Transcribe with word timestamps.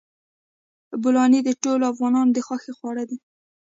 بولاني 1.03 1.39
د 1.45 1.49
ټولو 1.63 1.83
افغانانو 1.93 2.31
د 2.35 2.39
خوښې 2.47 2.71
خواړه 2.77 3.03
دي. 3.09 3.17